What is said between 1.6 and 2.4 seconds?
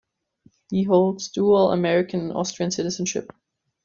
American and